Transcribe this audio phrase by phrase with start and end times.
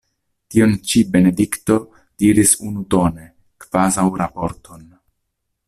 [0.53, 1.77] Tion ĉi Benedikto
[2.23, 3.29] diris unutone,
[3.67, 4.85] kvazaŭ raporton.